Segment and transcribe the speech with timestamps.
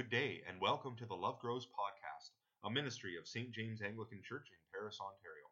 [0.00, 2.32] Good day, and welcome to the Love Grows podcast,
[2.64, 3.52] a ministry of St.
[3.52, 5.44] James Anglican Church in Paris, Ontario.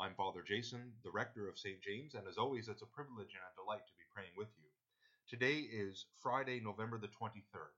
[0.00, 1.76] I'm Father Jason, the rector of St.
[1.84, 4.72] James, and as always, it's a privilege and a delight to be praying with you.
[5.28, 7.76] Today is Friday, November the 23rd.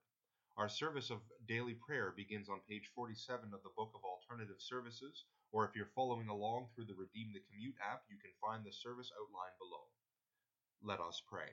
[0.55, 5.27] Our service of daily prayer begins on page 47 of the Book of Alternative Services,
[5.51, 8.71] or if you're following along through the Redeem the Commute app, you can find the
[8.71, 9.91] service outline below.
[10.87, 11.51] Let us pray.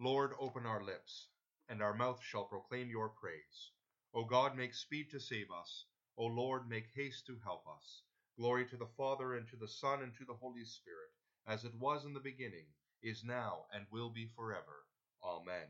[0.00, 1.26] Lord, open our lips,
[1.68, 3.72] and our mouth shall proclaim your praise.
[4.14, 5.86] O God, make speed to save us.
[6.16, 8.02] O Lord, make haste to help us.
[8.36, 11.10] Glory to the Father, and to the Son, and to the Holy Spirit,
[11.48, 12.66] as it was in the beginning,
[13.02, 14.86] is now, and will be forever.
[15.24, 15.66] Amen.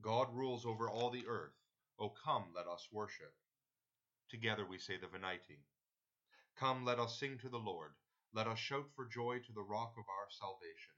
[0.00, 1.58] God rules over all the earth.
[1.98, 3.34] O come, let us worship.
[4.30, 5.58] Together we say the Venite.
[6.56, 7.94] Come, let us sing to the Lord.
[8.32, 10.97] Let us shout for joy to the rock of our salvation.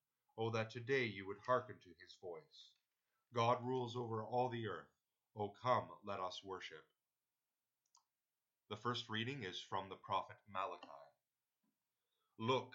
[0.41, 2.71] Oh, that today you would hearken to his voice.
[3.31, 4.89] God rules over all the earth.
[5.37, 6.83] Oh, come, let us worship.
[8.67, 11.05] The first reading is from the prophet Malachi.
[12.39, 12.73] Look,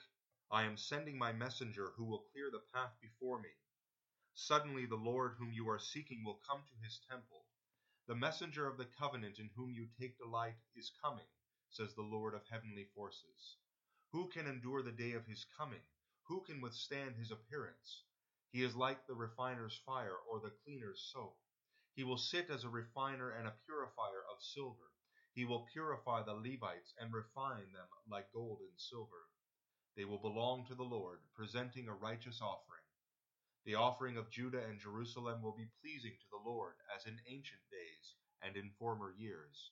[0.49, 3.51] I am sending my messenger who will clear the path before me.
[4.35, 7.47] Suddenly the Lord whom you are seeking will come to his temple.
[8.07, 11.27] The messenger of the covenant in whom you take delight is coming,
[11.71, 13.57] says the Lord of heavenly forces.
[14.13, 15.83] Who can endure the day of his coming?
[16.29, 18.03] Who can withstand his appearance?
[18.51, 21.39] He is like the refiner's fire or the cleaner's soap.
[21.95, 24.91] He will sit as a refiner and a purifier of silver.
[25.35, 29.29] He will purify the Levites and refine them like gold and silver.
[29.95, 32.83] They will belong to the Lord, presenting a righteous offering.
[33.65, 37.63] The offering of Judah and Jerusalem will be pleasing to the Lord, as in ancient
[37.71, 39.71] days and in former years.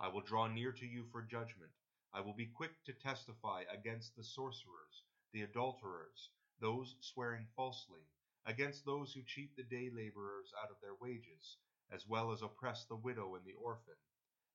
[0.00, 1.70] I will draw near to you for judgment.
[2.12, 6.30] I will be quick to testify against the sorcerers the adulterers,
[6.60, 8.06] those swearing falsely,
[8.46, 11.56] against those who cheat the day laborers out of their wages,
[11.90, 13.98] as well as oppress the widow and the orphan,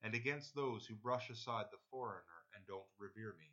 [0.02, 3.52] and against those who brush aside the foreigner and don't revere me,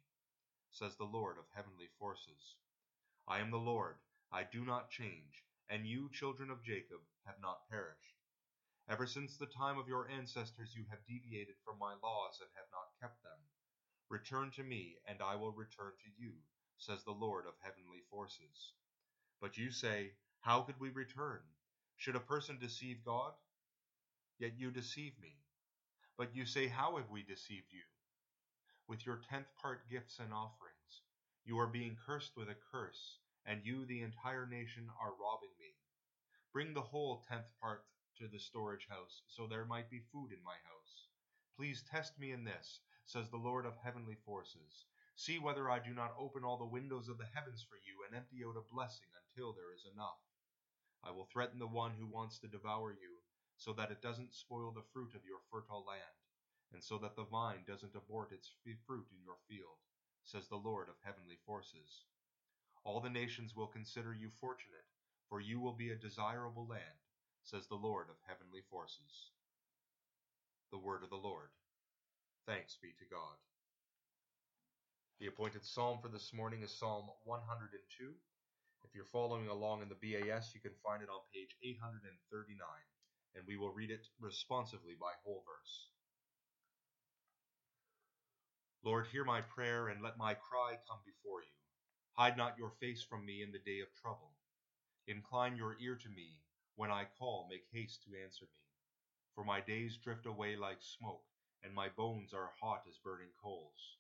[0.72, 2.56] says the Lord of heavenly forces.
[3.28, 3.98] I am the Lord,
[4.32, 8.24] I do not change, and you, children of Jacob, have not perished.
[8.88, 12.72] Ever since the time of your ancestors you have deviated from my laws and have
[12.72, 13.42] not kept them.
[14.08, 16.32] Return to me, and I will return to you
[16.80, 18.74] says the Lord of heavenly forces.
[19.42, 20.12] But you say,
[20.42, 21.40] How could we return?
[21.98, 23.34] Should a person deceive God?
[24.40, 25.36] Yet you deceive me.
[26.18, 27.82] But you say, How have we deceived you?
[28.88, 31.02] With your tenth part gifts and offerings.
[31.46, 35.74] You are being cursed with a curse, and you, the entire nation, are robbing me.
[36.54, 37.86] Bring the whole tenth part
[38.20, 41.08] to the storage house, so there might be food in my house.
[41.56, 44.86] Please test me in this, says the Lord of heavenly forces
[45.18, 48.14] See whether I do not open all the windows of the heavens for you and
[48.14, 50.22] empty out a blessing until there is enough.
[51.02, 53.18] I will threaten the one who wants to devour you,
[53.58, 56.22] so that it doesn't spoil the fruit of your fertile land,
[56.72, 58.54] and so that the vine doesn't abort its
[58.86, 59.82] fruit in your field,
[60.24, 62.06] says the Lord of heavenly forces.
[62.86, 64.86] All the nations will consider you fortunate,
[65.30, 67.02] for you will be a desirable land,
[67.42, 69.34] says the Lord of heavenly forces.
[70.70, 71.50] The word of the Lord.
[72.46, 73.42] Thanks be to God.
[75.20, 78.14] The appointed psalm for this morning is Psalm 102.
[78.84, 82.06] If you're following along in the BAS, you can find it on page 839,
[83.34, 85.90] and we will read it responsively by whole verse.
[88.86, 91.58] Lord, hear my prayer and let my cry come before you.
[92.12, 94.38] Hide not your face from me in the day of trouble.
[95.08, 96.38] Incline your ear to me.
[96.76, 98.62] When I call, make haste to answer me.
[99.34, 101.26] For my days drift away like smoke,
[101.64, 103.98] and my bones are hot as burning coals.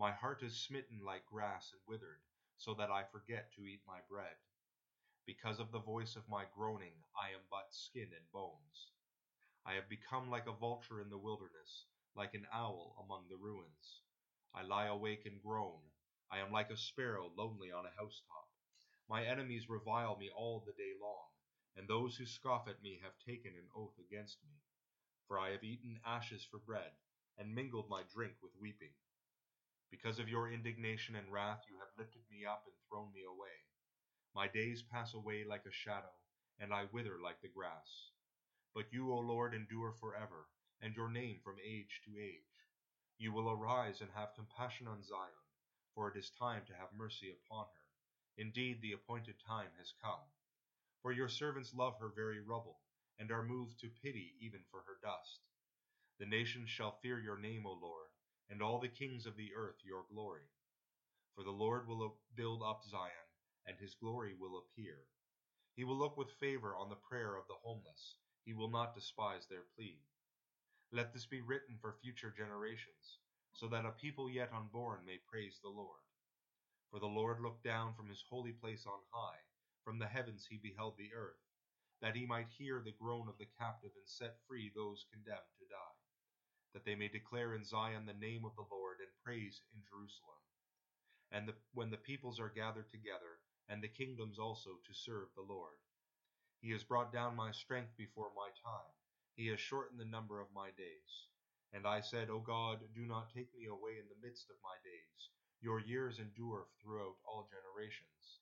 [0.00, 2.22] My heart is smitten like grass and withered,
[2.56, 4.36] so that I forget to eat my bread.
[5.26, 8.92] Because of the voice of my groaning, I am but skin and bones.
[9.66, 14.02] I have become like a vulture in the wilderness, like an owl among the ruins.
[14.54, 15.80] I lie awake and groan.
[16.30, 18.46] I am like a sparrow lonely on a housetop.
[19.08, 21.26] My enemies revile me all the day long,
[21.74, 24.52] and those who scoff at me have taken an oath against me.
[25.26, 26.92] For I have eaten ashes for bread,
[27.36, 28.94] and mingled my drink with weeping.
[29.90, 33.64] Because of your indignation and wrath you have lifted me up and thrown me away.
[34.34, 36.12] My days pass away like a shadow,
[36.58, 38.10] and I wither like the grass.
[38.74, 40.48] But you, O Lord, endure forever,
[40.80, 42.42] and your name from age to age.
[43.18, 45.46] You will arise and have compassion on Zion,
[45.94, 47.86] for it is time to have mercy upon her.
[48.42, 50.22] Indeed, the appointed time has come.
[51.02, 52.78] For your servants love her very rubble,
[53.18, 55.40] and are moved to pity even for her dust.
[56.20, 58.07] The nations shall fear your name, O Lord,
[58.50, 60.48] and all the kings of the earth your glory.
[61.34, 63.28] For the Lord will build up Zion,
[63.66, 64.98] and his glory will appear.
[65.76, 69.46] He will look with favor on the prayer of the homeless, he will not despise
[69.46, 70.00] their plea.
[70.90, 73.18] Let this be written for future generations,
[73.52, 76.00] so that a people yet unborn may praise the Lord.
[76.90, 79.38] For the Lord looked down from his holy place on high,
[79.84, 81.44] from the heavens he beheld the earth,
[82.00, 85.66] that he might hear the groan of the captive and set free those condemned to
[85.68, 85.97] die,
[86.74, 90.42] that they may declare in Zion the name of the Lord and praise in Jerusalem.
[91.32, 95.44] And the, when the peoples are gathered together, and the kingdoms also to serve the
[95.44, 95.76] Lord.
[96.60, 98.92] He has brought down my strength before my time,
[99.36, 101.28] he has shortened the number of my days.
[101.72, 104.74] And I said, O God, do not take me away in the midst of my
[104.80, 105.20] days.
[105.60, 108.40] Your years endure throughout all generations.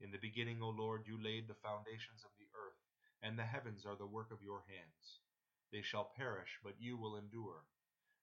[0.00, 2.78] In the beginning, O Lord, you laid the foundations of the earth,
[3.20, 5.21] and the heavens are the work of your hands.
[5.72, 7.64] They shall perish, but you will endure.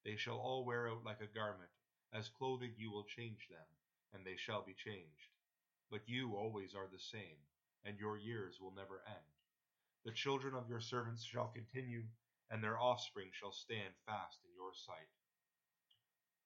[0.05, 1.71] They shall all wear out like a garment.
[2.13, 3.65] As clothing you will change them,
[4.13, 5.33] and they shall be changed.
[5.91, 7.37] But you always are the same,
[7.83, 9.25] and your years will never end.
[10.05, 12.03] The children of your servants shall continue,
[12.49, 15.09] and their offspring shall stand fast in your sight.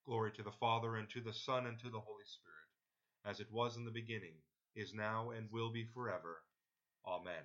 [0.06, 2.70] Glory to the Father, and to the Son, and to the Holy Spirit,
[3.26, 4.36] as it was in the beginning,
[4.76, 6.44] is now, and will be forever.
[7.06, 7.44] Amen.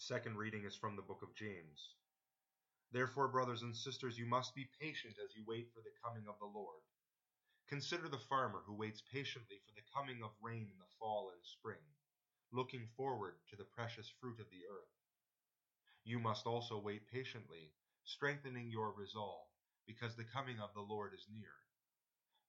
[0.00, 1.96] Second reading is from the book of James.
[2.92, 6.38] Therefore, brothers and sisters, you must be patient as you wait for the coming of
[6.38, 6.86] the Lord.
[7.68, 11.42] Consider the farmer who waits patiently for the coming of rain in the fall and
[11.44, 11.82] spring,
[12.52, 14.94] looking forward to the precious fruit of the earth.
[16.04, 17.74] You must also wait patiently,
[18.04, 19.50] strengthening your resolve,
[19.84, 21.58] because the coming of the Lord is near.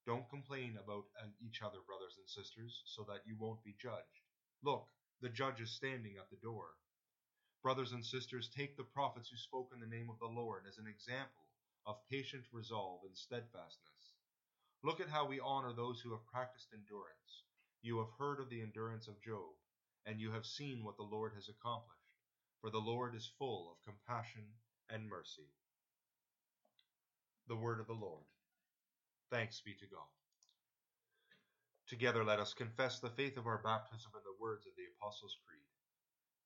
[0.05, 4.21] Don't complain about uh, each other, brothers and sisters, so that you won't be judged.
[4.63, 4.85] Look,
[5.19, 6.77] the judge is standing at the door.
[7.61, 10.77] Brothers and sisters, take the prophets who spoke in the name of the Lord as
[10.77, 11.43] an example
[11.85, 14.15] of patient resolve and steadfastness.
[14.81, 17.43] Look at how we honor those who have practiced endurance.
[17.81, 19.51] You have heard of the endurance of Job,
[20.05, 22.15] and you have seen what the Lord has accomplished,
[22.61, 24.43] for the Lord is full of compassion
[24.89, 25.51] and mercy.
[27.47, 28.23] The word of the Lord.
[29.31, 30.07] Thanks be to God.
[31.87, 35.35] Together let us confess the faith of our baptism in the words of the Apostles'
[35.45, 35.68] Creed.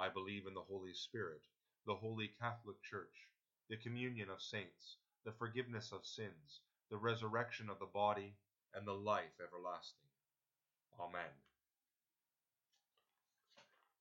[0.00, 1.42] I believe in the Holy Spirit,
[1.86, 3.28] the holy Catholic Church,
[3.68, 8.32] the communion of saints, the forgiveness of sins, the resurrection of the body,
[8.74, 10.08] and the life everlasting.
[10.98, 11.36] Amen.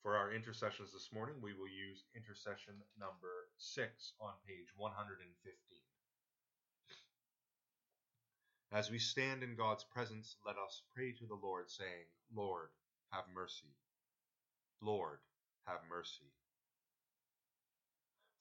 [0.02, 5.20] For our intercessions this morning, we will use intercession number 6 on page 115.
[8.72, 12.70] As we stand in God's presence, let us pray to the Lord, saying, Lord,
[13.12, 13.76] have mercy.
[14.82, 15.20] Lord,
[15.90, 16.32] mercy.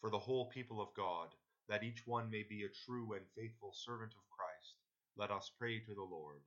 [0.00, 1.28] For the whole people of God,
[1.68, 4.74] that each one may be a true and faithful servant of Christ,
[5.16, 6.42] let us pray to the Lord.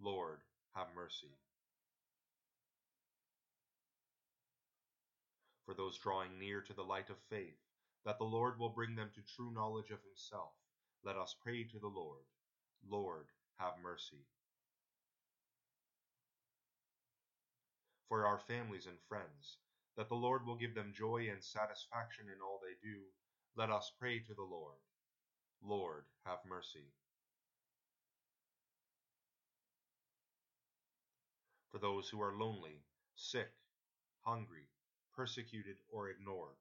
[0.00, 0.40] Lord,
[0.74, 1.32] have mercy.
[5.64, 7.56] For those drawing near to the light of faith,
[8.04, 10.52] that the Lord will bring them to true knowledge of himself,
[11.04, 12.24] let us pray to the Lord.
[12.86, 13.26] Lord,
[13.56, 14.26] have mercy.
[18.08, 19.56] For our families and friends,
[19.96, 23.00] that the Lord will give them joy and satisfaction in all they do,
[23.56, 24.78] let us pray to the Lord.
[25.62, 26.92] Lord, have mercy.
[31.74, 32.78] for those who are lonely,
[33.16, 33.50] sick,
[34.20, 34.68] hungry,
[35.12, 36.54] persecuted, or ignored,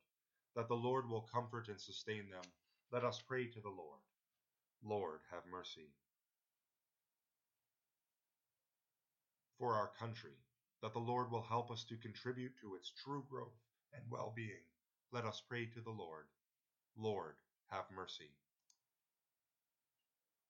[0.56, 2.42] that the Lord will comfort and sustain them.
[2.92, 4.02] Let us pray to the Lord.
[4.84, 5.94] Lord, have mercy.
[9.60, 10.34] For our country,
[10.84, 13.56] that the Lord will help us to contribute to its true growth
[13.94, 14.68] and well being.
[15.13, 16.25] Let us pray to the Lord.
[16.98, 17.36] Lord,
[17.72, 18.30] have mercy.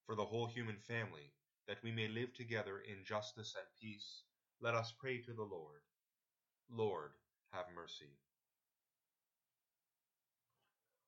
[0.06, 1.30] For the whole human family,
[1.68, 4.22] that we may live together in justice and peace,
[4.60, 5.80] let us pray to the Lord.
[6.68, 7.12] Lord,
[7.52, 8.10] have mercy.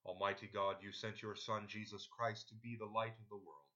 [0.06, 3.66] Almighty God, you sent your Son, Jesus Christ, to be the light of the world.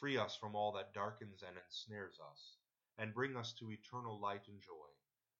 [0.00, 2.56] Free us from all that darkens and ensnares us,
[2.98, 4.90] and bring us to eternal light and joy,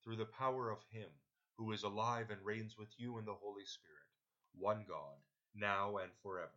[0.02, 1.08] through the power of Him
[1.56, 4.08] who is alive and reigns with you in the Holy Spirit,
[4.54, 5.16] one God,
[5.54, 6.50] now and forever.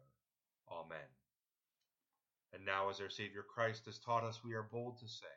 [0.69, 1.07] Amen.
[2.53, 5.35] And now, as our Saviour Christ has taught us, we are bold to say,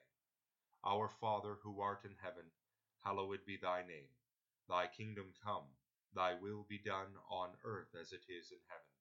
[0.85, 2.45] Our Father, who art in heaven,
[3.04, 4.11] hallowed be thy name.
[4.69, 5.69] Thy kingdom come,
[6.14, 8.92] thy will be done on earth as it is in heaven.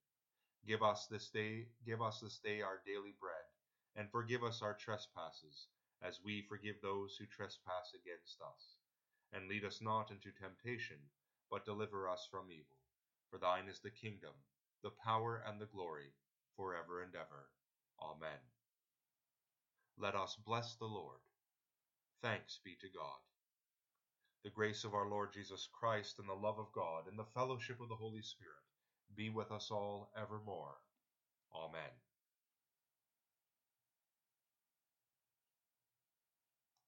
[0.68, 3.48] Give us this day, give us this day our daily bread,
[3.96, 5.68] and forgive us our trespasses,
[6.04, 8.76] as we forgive those who trespass against us.
[9.34, 10.98] And lead us not into temptation,
[11.50, 12.78] but deliver us from evil.
[13.30, 14.34] For thine is the kingdom,
[14.84, 16.14] the power, and the glory,
[16.56, 17.50] forever and ever.
[18.02, 18.42] Amen.
[19.98, 21.20] Let us bless the Lord.
[22.22, 23.22] Thanks be to God.
[24.44, 27.80] The grace of our Lord Jesus Christ and the love of God and the fellowship
[27.80, 28.66] of the Holy Spirit
[29.16, 30.78] be with us all evermore.